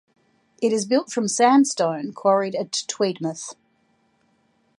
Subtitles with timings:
[0.63, 3.53] It is built from sandstone quarried at Tweedmouth.